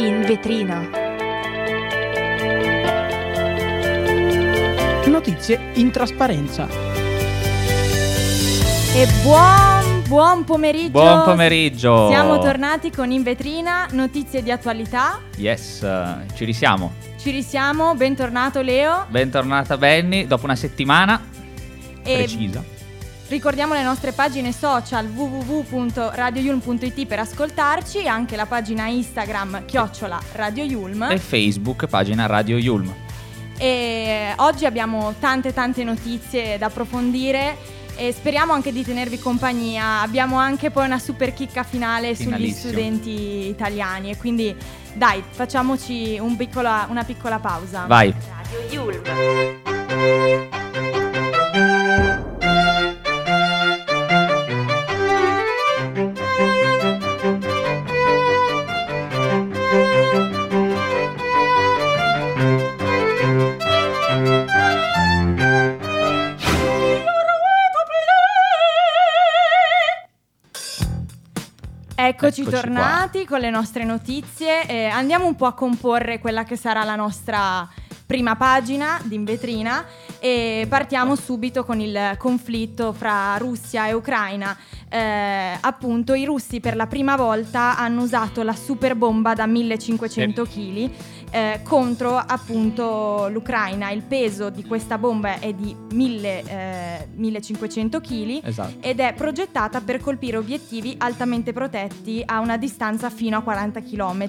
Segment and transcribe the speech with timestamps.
[0.00, 0.88] In vetrina.
[5.04, 6.66] Notizie in trasparenza.
[8.94, 10.88] E buon, buon pomeriggio.
[10.88, 12.08] Buon pomeriggio.
[12.08, 15.20] Siamo tornati con In vetrina, notizie di attualità.
[15.36, 15.86] Yes,
[16.34, 16.94] ci risiamo.
[17.18, 19.04] Ci risiamo, bentornato Leo.
[19.10, 21.20] Bentornata Benny, dopo una settimana
[22.02, 22.79] E precisa.
[23.30, 31.02] Ricordiamo le nostre pagine social www.radioyulm.it per ascoltarci, anche la pagina Instagram chiocciola Radio Yulm.
[31.10, 32.92] E Facebook, pagina Radio Yulm.
[33.56, 37.56] E oggi abbiamo tante tante notizie da approfondire
[37.94, 40.00] e speriamo anche di tenervi compagnia.
[40.00, 44.52] Abbiamo anche poi una super chicca finale sugli studenti italiani e quindi
[44.94, 47.84] dai, facciamoci un piccola- una piccola pausa.
[47.86, 48.12] Vai.
[48.42, 50.58] Radio Yulm.
[72.22, 74.66] Eccoci, Eccoci tornati con le nostre notizie.
[74.66, 77.66] Eh, andiamo un po' a comporre quella che sarà la nostra
[78.04, 79.86] prima pagina di in vetrina
[80.18, 84.54] e partiamo subito con il conflitto fra Russia e Ucraina.
[84.90, 90.44] Eh, appunto, i russi per la prima volta hanno usato la super bomba da 1500
[90.44, 90.90] kg eh,
[91.62, 93.90] contro appunto l'Ucraina.
[93.90, 98.74] Il peso di questa bomba è di 1000, eh, 1500 kg Esatto.
[98.80, 104.28] ed è progettata per colpire obiettivi altamente protetti a una distanza fino a 40 km.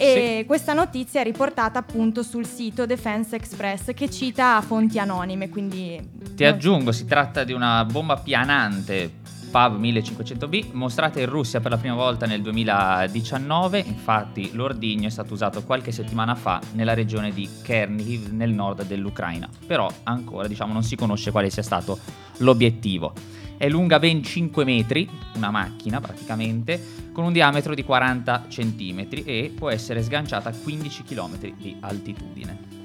[0.00, 6.00] E questa notizia è riportata appunto sul sito Defense Express che cita fonti anonime, quindi
[6.36, 9.10] Ti aggiungo, si tratta di una bomba pianante
[9.50, 15.32] PAV 1500B mostrata in Russia per la prima volta nel 2019, infatti l'ordigno è stato
[15.34, 20.82] usato qualche settimana fa nella regione di Chernihiv nel nord dell'Ucraina, però ancora diciamo non
[20.82, 21.98] si conosce quale sia stato
[22.38, 23.12] l'obiettivo.
[23.56, 26.80] È lunga ben 5 metri, una macchina praticamente,
[27.12, 32.77] con un diametro di 40 cm e può essere sganciata a 15 km di altitudine.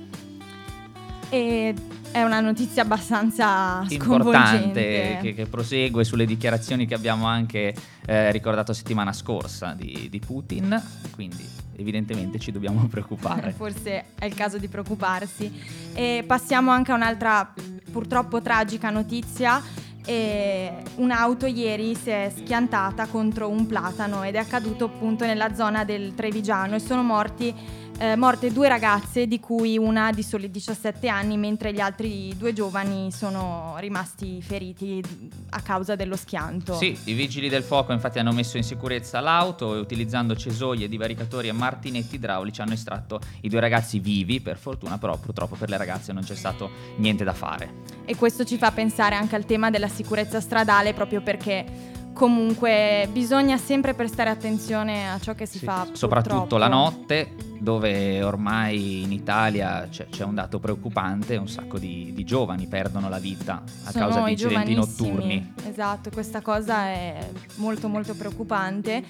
[1.34, 1.74] E
[2.12, 5.20] è una notizia abbastanza importante sconvolgente.
[5.20, 7.74] che, che prosegue sulle dichiarazioni che abbiamo anche
[8.06, 10.80] eh, ricordato settimana scorsa di, di Putin,
[11.16, 11.44] quindi
[11.76, 13.52] evidentemente ci dobbiamo preoccupare.
[13.52, 15.52] Forse è il caso di preoccuparsi.
[15.94, 17.52] E passiamo anche a un'altra
[17.92, 19.60] purtroppo tragica notizia.
[20.06, 25.86] E un'auto ieri si è schiantata contro un platano ed è accaduto appunto nella zona
[25.86, 27.56] del Trevigiano e sono morti,
[28.00, 32.54] eh, morte due ragazze di cui una di soli 17 anni mentre gli altri due
[32.54, 35.04] giovani sono rimasti feriti
[35.52, 36.74] a causa dello schianto.
[36.76, 41.48] Sì, i vigili del fuoco infatti hanno messo in sicurezza l'auto e utilizzando cesoie, divaricatori
[41.48, 45.78] e martinetti idraulici hanno estratto i due ragazzi vivi, per fortuna, però purtroppo per le
[45.78, 47.82] ragazze non c'è stato niente da fare.
[48.06, 53.58] E questo ci fa pensare anche al tema della sicurezza stradale proprio perché comunque bisogna
[53.58, 55.88] sempre prestare attenzione a ciò che si Sì, fa.
[55.94, 56.58] soprattutto purtroppo.
[56.58, 62.24] la notte, dove ormai in Italia c'è, c'è un dato preoccupante, un sacco di, di
[62.24, 65.54] giovani perdono la vita a Sono causa di incidenti notturni.
[65.68, 69.04] Esatto, questa cosa è molto molto preoccupante.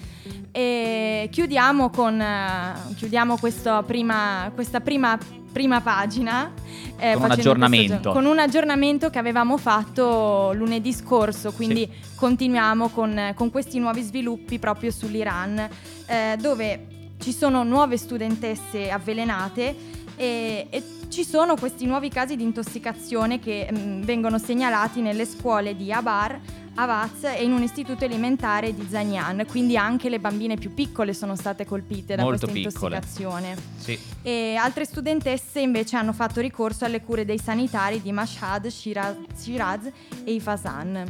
[0.52, 5.18] E chiudiamo con eh, chiudiamo questa prima, questa prima,
[5.54, 6.52] prima pagina.
[6.98, 7.94] eh, Con un aggiornamento.
[7.94, 14.02] questo con un aggiornamento che avevamo fatto lunedì scorso, quindi continuiamo con, con questi nuovi
[14.02, 15.70] sviluppi proprio sull'Iran,
[16.08, 16.88] eh, dove
[17.22, 19.76] ci sono nuove studentesse avvelenate
[20.18, 25.76] e, e ci sono questi nuovi casi di intossicazione che mm, vengono segnalati nelle scuole
[25.76, 26.40] di Abar,
[26.76, 31.36] Avaz e in un istituto elementare di Zagnan, quindi anche le bambine più piccole sono
[31.36, 32.96] state colpite da Molto questa piccole.
[32.96, 33.56] intossicazione.
[33.78, 34.00] Sì.
[34.24, 39.90] E altre studentesse invece hanno fatto ricorso alle cure dei sanitari di Mashhad, Shiraz, Shiraz
[40.24, 41.06] e Ifazan.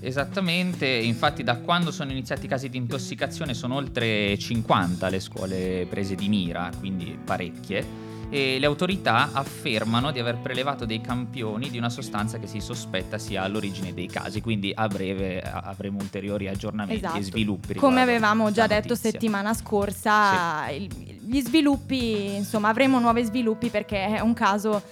[0.00, 5.86] Esattamente, infatti da quando sono iniziati i casi di intossicazione sono oltre 50 le scuole
[5.88, 11.78] prese di mira, quindi parecchie, e le autorità affermano di aver prelevato dei campioni di
[11.78, 16.48] una sostanza che si sospetta sia all'origine dei casi, quindi a breve a- avremo ulteriori
[16.48, 17.18] aggiornamenti Esatto.
[17.18, 17.74] e sviluppi.
[17.74, 19.10] Come avevamo già detto notizia.
[19.10, 20.90] settimana scorsa, il-
[21.28, 24.82] gli sviluppi, insomma, avremo nuovi sviluppi perché è un caso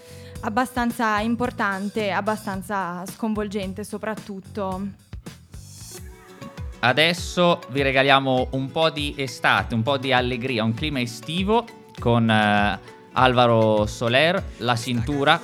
[0.40, 4.86] abbastanza importante, abbastanza sconvolgente soprattutto.
[6.80, 11.64] Adesso vi regaliamo un po' di estate, un po' di allegria, un clima estivo
[11.98, 12.78] con eh,
[13.14, 15.40] Alvaro Soler, La Cintura,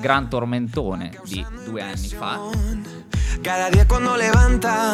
[0.00, 2.38] gran tormentone di due anni fa.
[3.42, 4.92] Cada día cuando levanta,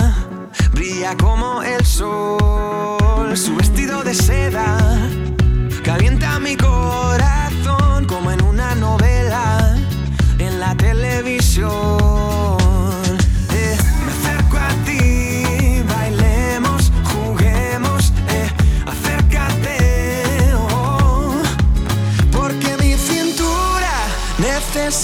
[0.72, 3.36] brilla como el sol.
[3.36, 4.78] Su vestido de seda
[5.82, 9.76] calienta mi corazón como en una novela
[10.38, 12.05] en la televisión.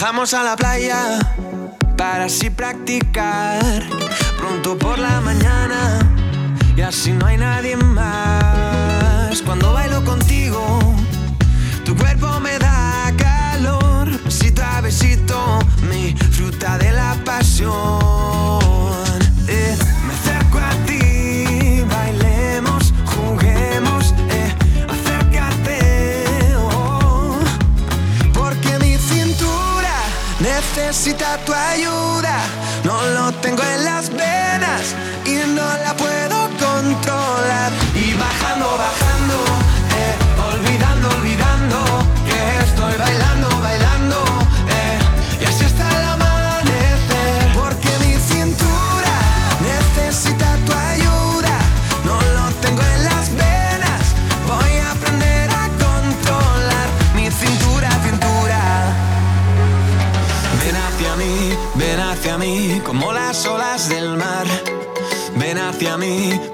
[0.00, 1.18] bajamos a la playa
[1.96, 3.82] para así practicar
[4.36, 5.98] pronto por la mañana
[6.76, 9.42] y así no hay nadie más?
[9.44, 10.78] Cuando bailo contigo,
[11.84, 15.58] tu cuerpo me da calor, besito a besito,
[15.90, 17.97] mi fruta de la pasión.
[31.44, 32.38] Tu ayuda.
[32.84, 34.94] No lo tengo en las venas
[35.26, 36.37] y no la puedo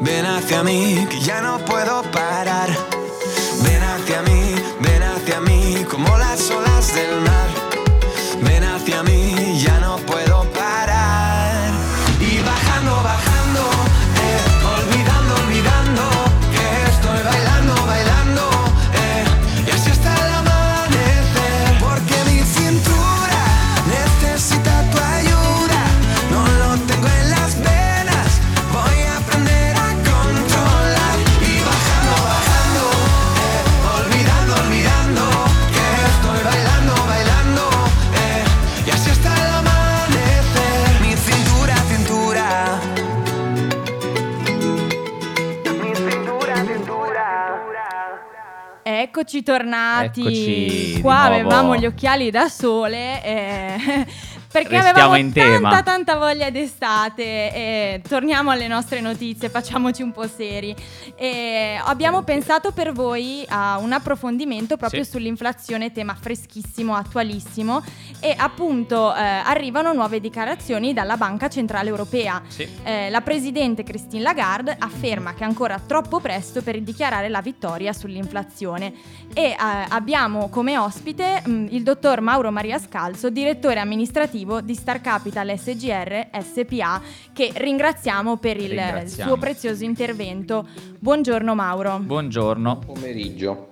[0.01, 2.04] ven hacia mí, que ya no puedo
[49.17, 50.21] Eccoci tornati.
[50.23, 53.23] Eccoci Qua avevamo gli occhiali da sole.
[53.23, 54.07] eh,
[54.55, 55.83] perché Restiamo avevamo in tanta tema.
[55.83, 60.73] tanta voglia d'estate e torniamo alle nostre notizie, facciamoci un po' seri.
[61.17, 65.11] E abbiamo pensato per voi a un approfondimento proprio Sì.
[65.11, 67.83] sull'inflazione, tema freschissimo, attualissimo
[68.21, 72.41] e appunto eh, arrivano nuove dichiarazioni dalla Banca Centrale Europea.
[72.47, 72.69] Sì.
[72.85, 77.93] Eh, la presidente Christine Lagarde afferma che è ancora troppo presto per dichiarare la vittoria
[77.93, 78.93] sull'inflazione
[79.35, 79.57] e eh,
[79.89, 86.29] abbiamo come ospite mh, il dottor Mauro Maria Scalzo, direttore amministrativo di Star Capital SGR
[86.41, 87.01] SPA,
[87.33, 89.31] che ringraziamo per il Ringraziamo.
[89.31, 90.67] suo prezioso intervento.
[90.99, 91.99] Buongiorno Mauro.
[91.99, 92.79] Buongiorno.
[92.79, 93.69] pomeriggio.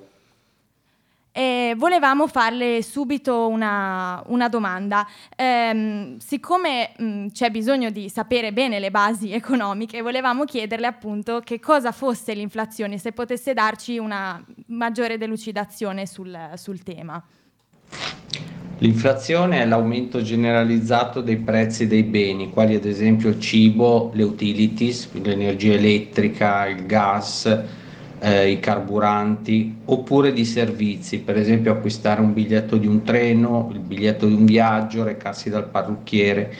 [1.35, 5.09] E volevamo farle subito una, una domanda.
[5.35, 11.59] Ehm, siccome mh, c'è bisogno di sapere bene le basi economiche, volevamo chiederle appunto che
[11.59, 17.23] cosa fosse l'inflazione, se potesse darci una maggiore delucidazione sul, sul tema.
[18.83, 25.09] L'inflazione è l'aumento generalizzato dei prezzi dei beni, quali ad esempio il cibo, le utilities,
[25.12, 27.61] l'energia elettrica, il gas,
[28.19, 33.79] eh, i carburanti, oppure di servizi, per esempio acquistare un biglietto di un treno, il
[33.79, 36.53] biglietto di un viaggio, recarsi dal parrucchiere.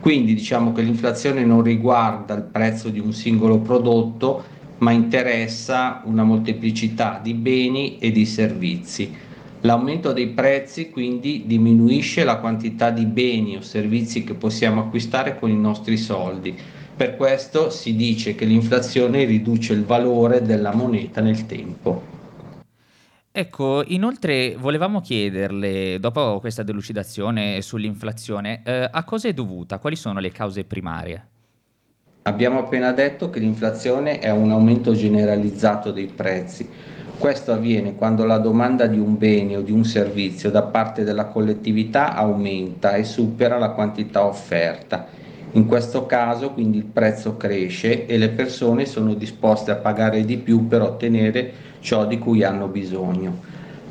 [0.00, 4.42] Quindi diciamo che l'inflazione non riguarda il prezzo di un singolo prodotto,
[4.78, 9.30] ma interessa una molteplicità di beni e di servizi.
[9.64, 15.50] L'aumento dei prezzi quindi diminuisce la quantità di beni o servizi che possiamo acquistare con
[15.50, 16.58] i nostri soldi.
[16.96, 22.10] Per questo si dice che l'inflazione riduce il valore della moneta nel tempo.
[23.30, 29.78] Ecco, inoltre volevamo chiederle, dopo questa delucidazione sull'inflazione, eh, a cosa è dovuta?
[29.78, 31.26] Quali sono le cause primarie?
[32.24, 36.68] Abbiamo appena detto che l'inflazione è un aumento generalizzato dei prezzi.
[37.22, 41.26] Questo avviene quando la domanda di un bene o di un servizio da parte della
[41.26, 45.06] collettività aumenta e supera la quantità offerta.
[45.52, 50.36] In questo caso quindi il prezzo cresce e le persone sono disposte a pagare di
[50.36, 53.38] più per ottenere ciò di cui hanno bisogno.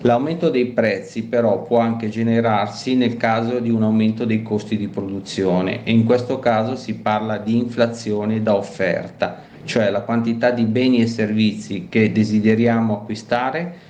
[0.01, 4.89] L'aumento dei prezzi però può anche generarsi nel caso di un aumento dei costi di
[4.89, 10.65] produzione e in questo caso si parla di inflazione da offerta, cioè la quantità di
[10.65, 13.89] beni e servizi che desideriamo acquistare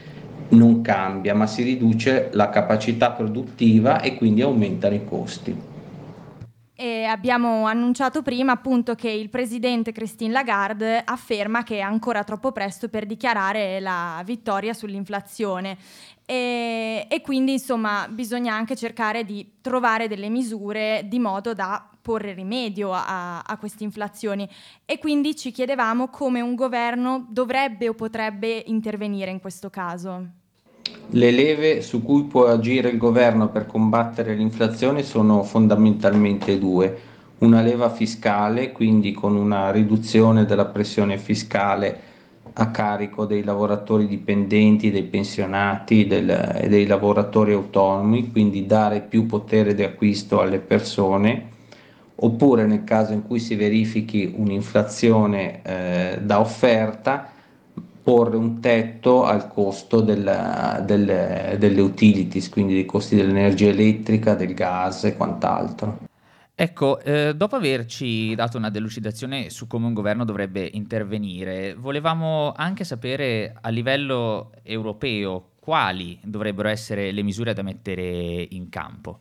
[0.49, 5.69] non cambia, ma si riduce la capacità produttiva e quindi aumentano i costi.
[6.73, 12.51] E abbiamo annunciato prima appunto che il presidente Christine Lagarde afferma che è ancora troppo
[12.51, 15.77] presto per dichiarare la vittoria sull'inflazione
[16.25, 22.33] e, e quindi insomma bisogna anche cercare di trovare delle misure di modo da porre
[22.33, 24.47] rimedio a, a queste inflazioni
[24.85, 30.39] e quindi ci chiedevamo come un governo dovrebbe o potrebbe intervenire in questo caso.
[31.13, 37.09] Le leve su cui può agire il governo per combattere l'inflazione sono fondamentalmente due.
[37.39, 42.09] Una leva fiscale, quindi con una riduzione della pressione fiscale
[42.53, 49.25] a carico dei lavoratori dipendenti, dei pensionati del, e dei lavoratori autonomi, quindi dare più
[49.25, 51.49] potere di acquisto alle persone,
[52.23, 57.29] oppure nel caso in cui si verifichi un'inflazione eh, da offerta,
[58.03, 64.53] porre un tetto al costo della, delle, delle utilities, quindi dei costi dell'energia elettrica, del
[64.53, 66.09] gas e quant'altro.
[66.53, 72.83] Ecco, eh, dopo averci dato una delucidazione su come un governo dovrebbe intervenire, volevamo anche
[72.83, 79.19] sapere a livello europeo quali dovrebbero essere le misure da mettere in campo.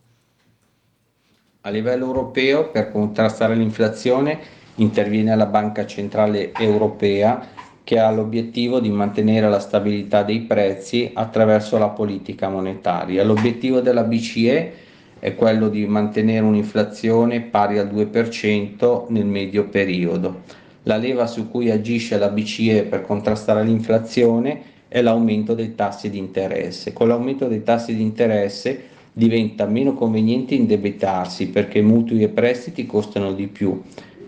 [1.63, 4.39] A livello europeo, per contrastare l'inflazione,
[4.77, 7.47] interviene la Banca Centrale Europea
[7.83, 13.23] che ha l'obiettivo di mantenere la stabilità dei prezzi attraverso la politica monetaria.
[13.23, 14.73] L'obiettivo della BCE
[15.19, 20.41] è quello di mantenere un'inflazione pari al 2% nel medio periodo.
[20.83, 26.17] La leva su cui agisce la BCE per contrastare l'inflazione è l'aumento dei tassi di
[26.17, 26.91] interesse.
[26.91, 33.33] Con l'aumento dei tassi di interesse diventa meno conveniente indebitarsi perché mutui e prestiti costano
[33.33, 33.81] di più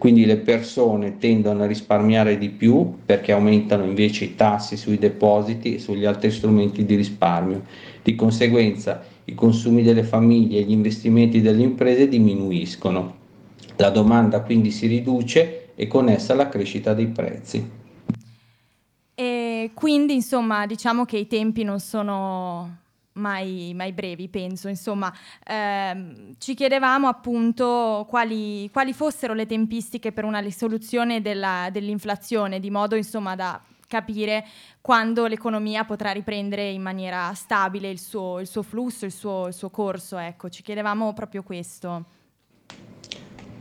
[0.04, 5.76] quindi le persone tendono a risparmiare di più perché aumentano invece i tassi sui depositi
[5.76, 7.64] e sugli altri strumenti di risparmio.
[8.02, 13.16] Di conseguenza i consumi delle famiglie e gli investimenti delle imprese diminuiscono.
[13.78, 17.66] La domanda quindi si riduce e con essa la crescita dei prezzi.
[19.16, 22.80] E quindi insomma diciamo che i tempi non sono
[23.14, 24.68] mai, mai brevi, penso.
[24.68, 25.14] Insomma,
[25.46, 32.70] ehm, ci chiedevamo appunto quali, quali, fossero le tempistiche per una risoluzione della, dell'inflazione, di
[32.70, 34.46] modo insomma da capire
[34.82, 39.54] quando l'economia potrà riprendere in maniera stabile il suo, il suo flusso, il suo, il
[39.54, 40.18] suo corso.
[40.18, 42.06] Ecco, ci chiedevamo proprio questo.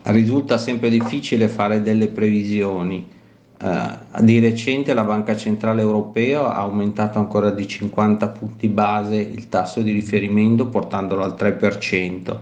[0.05, 3.21] Risulta sempre difficile fare delle previsioni
[3.63, 9.49] Uh, di recente la Banca Centrale Europea ha aumentato ancora di 50 punti base il
[9.49, 12.37] tasso di riferimento portandolo al 3%.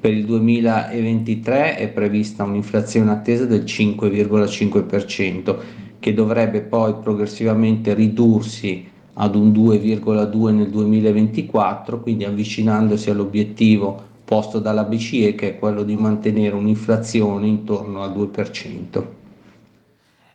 [0.00, 5.56] Per il 2023 è prevista un'inflazione attesa del 5,5%
[6.00, 14.82] che dovrebbe poi progressivamente ridursi ad un 2,2 nel 2024, quindi avvicinandosi all'obiettivo posto dalla
[14.82, 19.25] BCE che è quello di mantenere un'inflazione intorno al 2%.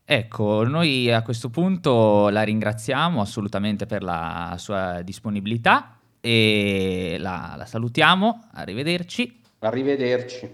[0.03, 7.65] Ecco, noi a questo punto la ringraziamo assolutamente per la sua disponibilità e la, la
[7.65, 9.39] salutiamo, arrivederci.
[9.59, 10.51] Arrivederci.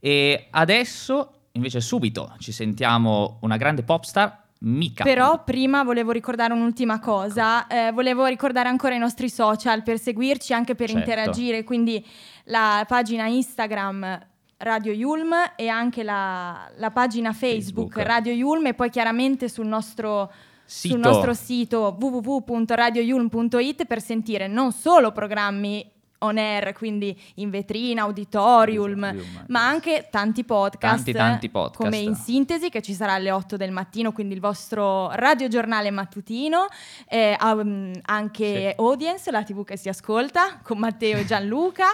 [0.00, 5.04] E adesso, invece subito, ci sentiamo una grande popstar Mica.
[5.04, 10.54] Però prima volevo ricordare un'ultima cosa, eh, volevo ricordare ancora i nostri social per seguirci,
[10.54, 11.02] anche per certo.
[11.02, 12.04] interagire, quindi
[12.44, 14.26] la pagina Instagram
[14.58, 19.66] Radio Yulm e anche la, la pagina Facebook, Facebook, Radio Yulm e poi chiaramente sul
[19.66, 20.32] nostro,
[20.64, 20.94] sito.
[20.94, 25.92] sul nostro sito www.radioyulm.it per sentire non solo programmi
[26.24, 31.98] on air, quindi in vetrina, auditorium, auditorium ma anche tanti podcast, tanti, tanti podcast, come
[31.98, 36.66] in sintesi che ci sarà alle 8 del mattino, quindi il vostro radiogiornale mattutino,
[37.08, 38.80] eh, um, anche sì.
[38.80, 41.86] Audience, la tv che si ascolta, con Matteo e Gianluca,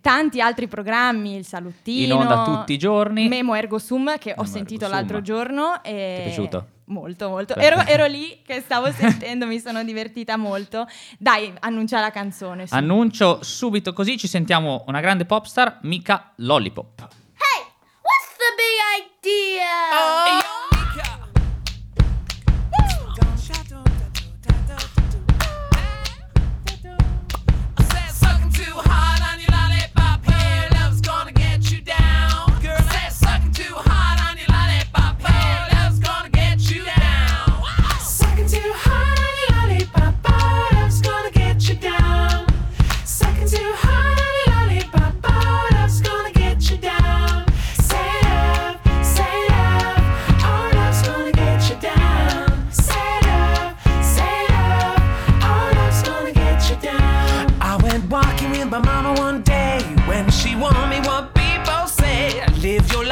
[0.00, 4.42] tanti altri programmi, il Saluttino, in onda tutti i giorni, Memo Ergo Sum che Memo
[4.42, 5.82] ho sentito l'altro giorno.
[5.82, 5.90] E...
[5.90, 6.66] Ti è piaciuto?
[6.90, 7.54] Molto, molto.
[7.54, 10.86] Ero, ero, lì che stavo sentendo, mi sono divertita molto.
[11.18, 12.66] Dai, annuncia la canzone.
[12.66, 12.74] Su.
[12.74, 17.00] Annuncio subito così, ci sentiamo una grande popstar, mica Lollipop.
[17.00, 17.62] Hey,
[18.02, 20.56] what's the big idea?
[20.56, 20.59] Oh.
[62.62, 63.09] Live your life.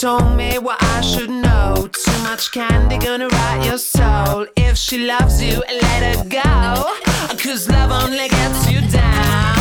[0.00, 1.88] Told me what I should know.
[1.90, 4.46] Too much candy gonna rot your soul.
[4.56, 7.36] If she loves you, let her go.
[7.38, 9.55] Cause love only gets you down.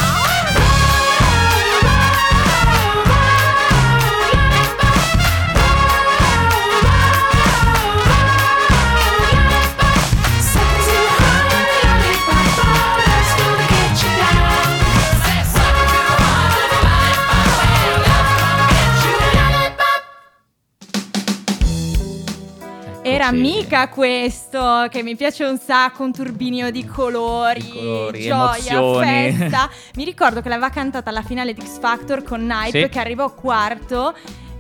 [23.26, 23.42] Era Sì.
[23.42, 29.06] mica questo che mi piace un sacco, un turbinio di colori, Di colori, gioia, emozioni.
[29.34, 29.70] festa.
[29.96, 32.90] Mi ricordo che l'aveva cantata alla finale di X Factor con Nipe Sì.
[32.90, 34.14] che arrivò quarto.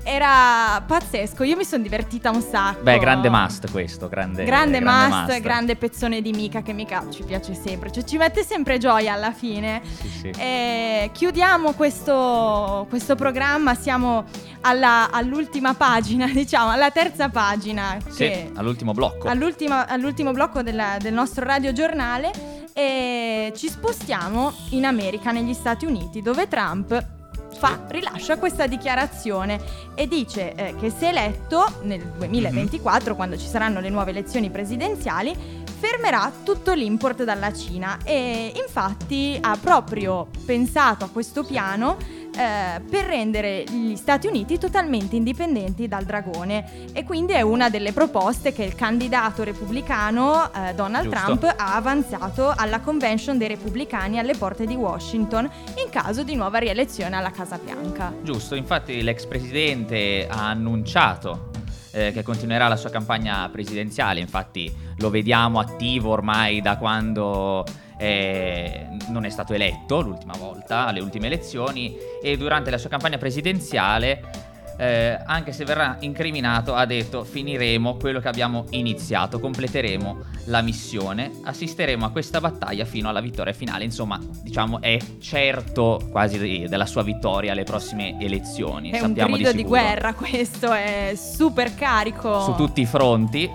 [0.07, 2.83] Era pazzesco, io mi sono divertita un sacco.
[2.83, 7.23] Beh, grande must questo, grande, Grande, grande must, grande pezzone di Mika che Mika ci
[7.23, 9.81] piace sempre, cioè ci mette sempre gioia alla fine.
[9.83, 10.29] Sì, sì.
[10.37, 14.25] E chiudiamo questo, questo programma, siamo
[14.61, 17.97] alla- all'ultima pagina, diciamo, alla terza pagina.
[18.07, 19.27] Sì, all'ultimo blocco.
[19.27, 22.31] all'ultimo blocco della- del nostro radiogiornale
[22.73, 27.13] e ci spostiamo in America, negli Stati Uniti, dove Trump
[27.55, 29.59] fa, rilascia questa dichiarazione
[29.95, 35.63] e dice eh, che se eletto nel 2024, quando ci saranno le nuove elezioni presidenziali,
[35.77, 41.97] fermerà tutto l'import dalla Cina e infatti ha proprio pensato a questo piano
[42.37, 47.93] eh, per rendere gli Stati Uniti totalmente indipendenti dal dragone e quindi è una delle
[47.93, 51.23] proposte che il candidato repubblicano eh, Donald Giusto.
[51.23, 56.57] Trump ha avanzato alla convention dei repubblicani alle porte di Washington in caso di nuova
[56.57, 58.13] rielezione alla Casa Bianca.
[58.21, 61.51] Giusto, infatti l'ex presidente ha annunciato
[61.91, 67.63] eh, che continuerà la sua campagna presidenziale, infatti lo vediamo attivo ormai da quando
[67.97, 73.17] eh, non è stato eletto l'ultima volta, alle ultime elezioni, e durante la sua campagna
[73.17, 80.61] presidenziale, eh, anche se verrà incriminato, ha detto finiremo quello che abbiamo iniziato, completeremo la
[80.61, 86.67] missione, assisteremo a questa battaglia fino alla vittoria finale, insomma diciamo è certo quasi de-
[86.67, 88.89] della sua vittoria alle prossime elezioni.
[88.89, 89.79] È un sappiamo grido di, sicuro.
[89.79, 92.41] guerra questo, è super carico.
[92.41, 93.49] Su tutti i fronti,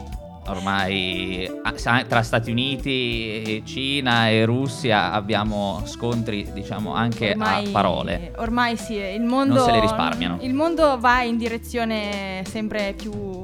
[0.50, 8.32] ormai ah, tra Stati Uniti, e Cina e Russia abbiamo scontri, diciamo, anche a parole.
[8.36, 9.54] Ormai sì, il mondo.
[9.54, 10.38] Non se le risparmiano.
[10.40, 13.42] Il mondo va in direzione sempre più,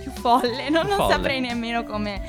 [0.00, 0.70] più folle.
[0.70, 1.12] Non, non Folle.
[1.12, 2.20] saprei nemmeno come,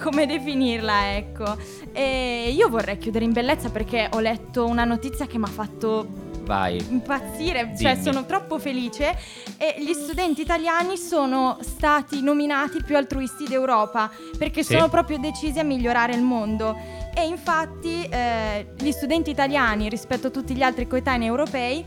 [0.00, 1.56] come definirla, ecco.
[1.92, 6.23] E io vorrei chiudere in bellezza perché ho letto una notizia che mi ha fatto
[6.44, 6.84] Vai.
[6.90, 8.02] impazzire, cioè Dimmi.
[8.02, 9.16] sono troppo felice
[9.56, 14.74] e gli studenti italiani sono stati nominati più altruisti d'Europa perché Sì.
[14.74, 16.76] sono proprio decisi a migliorare il mondo
[17.14, 21.84] e infatti eh, gli studenti italiani rispetto a tutti gli altri coetanei europei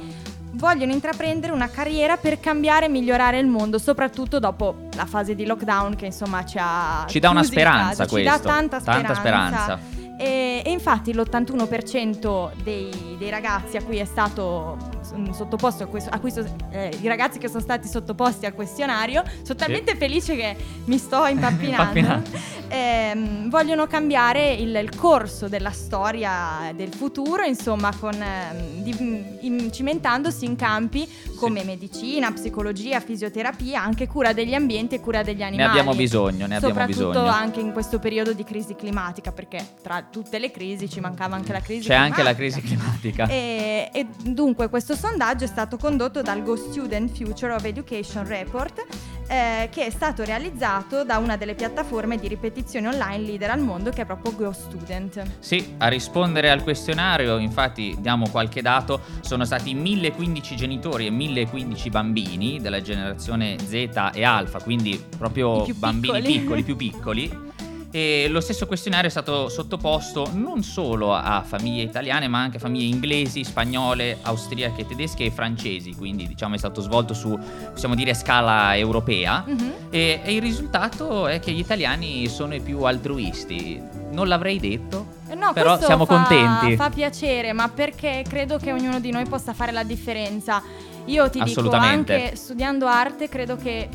[0.54, 5.46] vogliono intraprendere una carriera per cambiare e migliorare il mondo, soprattutto dopo la fase di
[5.46, 8.48] lockdown che insomma ci ha Ci dà una chiusi in speranza casa, ci dà questo,
[8.48, 9.80] tanta tanta speranza.
[10.18, 14.97] E, e infatti l'81% dei, dei ragazzi a cui è stato
[15.32, 19.24] sottoposto a, questo- a cui so- eh, i ragazzi che sono stati sottoposti al questionario,
[19.44, 22.22] sono talmente felice che mi sto impappinando.
[22.70, 29.72] Ehm, vogliono cambiare il, il corso della storia del futuro, insomma, con, ehm, di- in-
[29.72, 35.44] cimentandosi in campi come medicina, psicologia, fisioterapia, anche cura degli ambienti e cura degli Ne
[35.46, 35.70] animali.
[35.70, 37.30] abbiamo bisogno, ne abbiamo Soprattutto bisogno.
[37.30, 41.54] anche in questo periodo di crisi climatica, perché tra tutte le crisi ci mancava anche
[41.54, 42.62] la crisi C'è anche la climatica.
[42.62, 43.28] crisi climatica.
[43.28, 48.84] E, e dunque questo sondaggio è stato condotto dal Go Student Future of Education Report
[49.28, 53.92] eh, che è stato realizzato da una delle piattaforme di ripetizione online leader al mondo
[53.92, 55.24] che è proprio Go Student.
[55.40, 61.90] Sì, a rispondere al questionario, infatti diamo qualche dato, sono stati 1015 genitori e 1015
[61.90, 67.47] bambini della generazione Z e Alfa, quindi proprio bambini piccoli, più piccoli.
[67.90, 72.60] E lo stesso questionario è stato sottoposto non solo a famiglie italiane, ma anche a
[72.60, 77.38] famiglie inglesi, spagnole, austriache, tedesche e francesi, quindi diciamo è stato svolto su,
[77.72, 79.44] possiamo dire, scala europea.
[79.48, 79.74] Mhm.
[79.90, 83.82] E, e il risultato è che gli italiani sono i più altruisti.
[84.12, 86.76] Non l'avrei detto, Eh, No, però siamo fa- contenti.
[86.76, 90.62] Fa piacere, ma perché credo che ognuno di noi possa fare la differenza.
[91.06, 93.88] Io ti dico anche studiando arte, credo che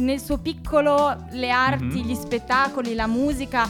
[0.00, 2.06] nel suo piccolo le arti, Mhm.
[2.06, 3.68] gli spettacoli, la musica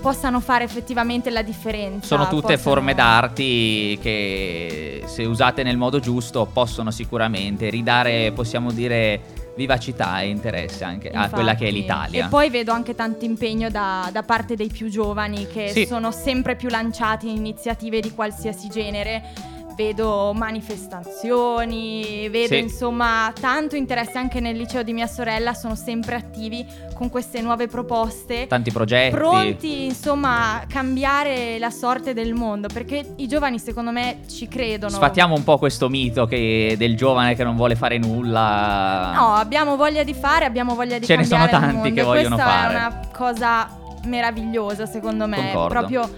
[0.00, 2.06] possano fare effettivamente la differenza.
[2.06, 8.70] Sono tutte possano- forme d'arti che se usate nel modo giusto possono sicuramente ridare, possiamo
[8.70, 9.20] dire,
[9.56, 11.80] vivacità e interesse anche a quella che è Infatti.
[11.80, 12.26] l'Italia.
[12.26, 15.84] E poi vedo anche tanto impegno da, da parte dei più giovani che Sì.
[15.84, 19.56] sono sempre più lanciati in iniziative di qualsiasi genere.
[19.78, 22.58] Vedo manifestazioni, vedo Sì.
[22.58, 27.68] insomma tanto interesse anche nel liceo di mia sorella, sono sempre attivi con queste nuove
[27.68, 28.48] proposte.
[28.48, 29.14] Tanti progetti.
[29.14, 34.90] Pronti insomma a cambiare la sorte del mondo perché i giovani secondo me ci credono.
[34.96, 39.12] Sfattiamo un po' questo mito che- del giovane che non vuole fare nulla.
[39.14, 42.00] No, abbiamo voglia di fare, abbiamo voglia di Ce ne sono cambiare il tanti mondo
[42.00, 42.74] che vogliono questa fare.
[42.74, 45.68] è una cosa meravigliosa secondo me, Concordo.
[45.68, 46.10] proprio,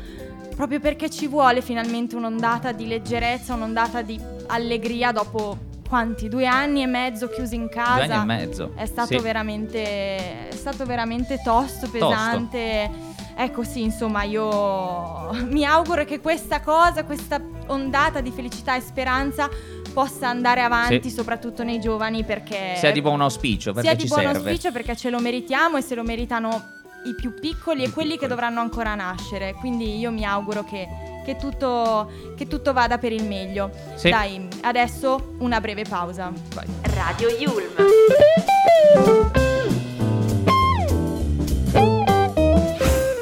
[0.60, 5.56] proprio perché ci vuole finalmente un'ondata di leggerezza, un'ondata di allegria dopo
[5.88, 6.28] quanti?
[6.28, 8.04] Due anni e mezzo chiusi in casa.
[8.04, 8.72] Due anni e mezzo.
[8.76, 9.22] È stato, Sì.
[9.22, 12.90] veramente, è stato veramente tosto, pesante.
[13.36, 19.48] Ecco sì, insomma, io mi auguro che questa cosa, questa ondata di felicità e speranza
[19.94, 21.14] possa andare avanti, Sì.
[21.16, 24.36] soprattutto nei giovani, perché Sia di buon auspicio perché sia di ci buon serve.
[24.50, 28.26] auspicio perché ce lo meritiamo e se lo meritano i più piccoli e quelli che
[28.26, 29.54] dovranno ancora nascere.
[29.54, 30.88] Quindi io mi auguro che,
[31.24, 33.70] che tutto, che tutto vada per il meglio.
[33.94, 34.10] Sì.
[34.10, 36.32] Dai, adesso una breve pausa.
[36.54, 36.66] Vai.
[36.94, 37.74] Radio Yulm.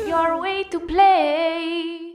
[0.07, 2.08] Your way to play.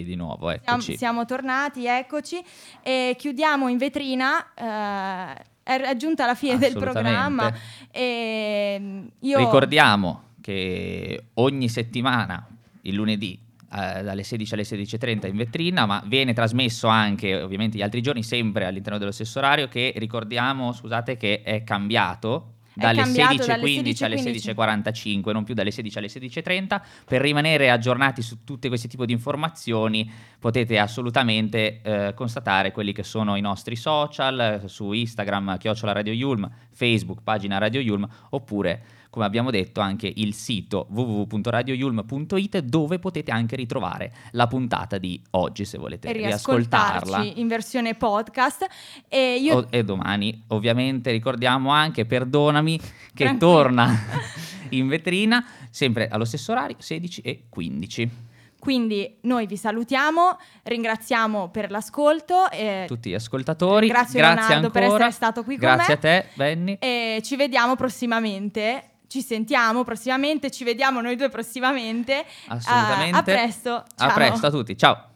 [0.00, 0.96] Di nuovo, Siamo, eccoci.
[0.96, 2.42] siamo tornati, eccoci.
[2.82, 4.52] E chiudiamo in vetrina.
[4.54, 7.52] eh, è raggiunta la fine del programma.
[7.90, 12.46] E io Ricordiamo che ogni settimana,
[12.82, 13.38] il lunedì,
[13.74, 18.22] eh, dalle 16 alle 16.30 in vetrina, ma viene trasmesso anche ovviamente gli altri giorni,
[18.22, 22.51] sempre all'interno dello stesso orario, che ricordiamo, scusate, che è cambiato.
[22.74, 24.52] Dalle cambiato 16.15 dalle alle 16.15.
[24.52, 26.80] 16.45, non più dalle 16 alle 16.30.
[27.06, 33.02] Per rimanere aggiornati su tutte questi tipi di informazioni, potete assolutamente eh, constatare quelli che
[33.02, 39.26] sono i nostri social, su Instagram, chiocciola Radio Yulm, Facebook, pagina Radio Yulm, oppure, come
[39.26, 45.76] abbiamo detto, anche il sito www.radioyulm.it dove potete anche ritrovare la puntata di oggi, se
[45.76, 47.22] volete e riascoltarla.
[47.34, 48.66] in versione podcast.
[49.08, 53.52] E io O- e domani, ovviamente, ricordiamo anche, perdonami, che Tranquillo.
[53.52, 54.00] torna
[54.70, 58.10] in vetrina, sempre allo stesso orario, 16 e 15.
[58.58, 65.06] Quindi noi vi salutiamo, ringraziamo per l'ascolto e, Tutti gli ascoltatori, grazie Leonardo per ancora.
[65.06, 66.08] essere stato qui con Grazie me.
[66.08, 66.76] a te, Benny.
[66.78, 68.84] e ci vediamo prossimamente.
[69.12, 72.24] Ci sentiamo prossimamente, ci vediamo noi due prossimamente.
[72.46, 73.14] Assolutamente.
[73.14, 73.74] A, a presto.
[73.74, 74.14] A ciao.
[74.14, 75.10] presto a tutti, ciao.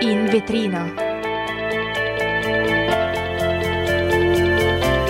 [0.00, 0.92] In vetrina.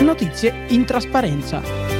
[0.00, 1.95] Notizie in trasparenza.